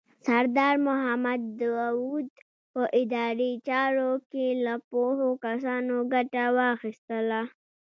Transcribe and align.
سردار 0.25 0.75
محمد 0.87 1.41
داود 1.61 2.27
په 2.73 2.81
اداري 3.01 3.51
چارو 3.67 4.11
کې 4.31 4.45
له 4.65 4.75
پوهو 4.89 5.29
کسانو 5.45 5.95
ګټه 6.13 6.43
واخیستله. 6.57 7.41